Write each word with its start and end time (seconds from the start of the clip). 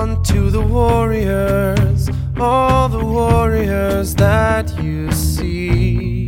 on 0.00 0.22
to 0.22 0.50
the 0.50 0.62
warriors, 0.62 2.08
all 2.38 2.88
the 2.88 3.04
warriors 3.04 4.14
that 4.14 4.66
you 4.82 5.12
see. 5.12 6.24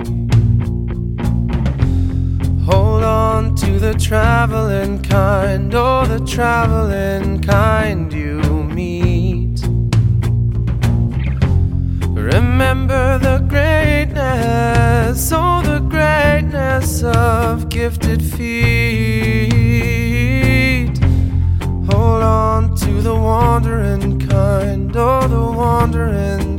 Hold 2.66 3.02
on 3.02 3.54
to 3.56 3.78
the 3.78 3.94
traveling 3.94 5.02
kind, 5.02 5.74
oh, 5.74 6.04
the 6.04 6.22
traveling 6.26 7.40
kind 7.40 8.12
you 8.12 8.42
meet. 8.78 9.62
Remember 12.32 13.18
the 13.18 13.38
greatness, 13.48 15.32
oh, 15.32 15.62
the 15.62 15.80
greatness 15.94 17.02
of 17.02 17.70
gifted 17.70 18.22
feet. 18.22 19.41
Wandering 25.82 26.51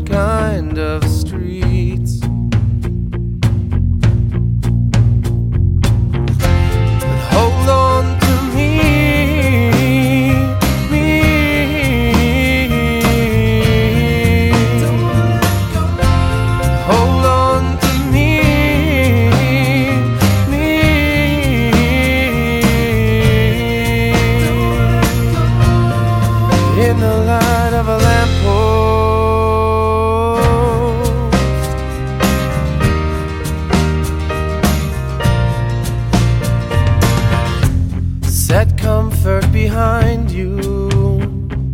Set 39.24 39.41
comfort 39.41 39.54
behind 39.54 40.32
you, 40.32 41.18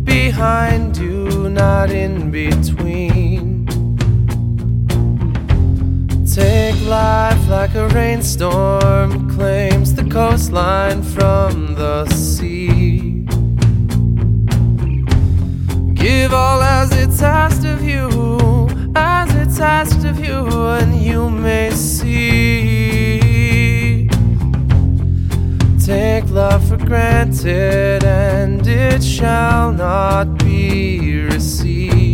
behind 0.04 0.96
you, 0.96 1.48
not 1.48 1.90
in 1.90 2.30
between. 2.30 3.66
Take 6.32 6.80
life 6.86 7.48
like 7.48 7.74
a 7.74 7.88
rainstorm, 7.88 9.28
claims 9.34 9.94
the 9.94 10.04
coastline 10.04 11.02
from 11.02 11.74
the 11.74 12.06
sea. 12.14 12.39
love 26.40 26.68
for 26.68 26.78
granted, 26.78 28.02
and 28.02 28.66
it 28.66 29.04
shall 29.04 29.72
not 29.72 30.38
be 30.38 31.20
received. 31.24 32.09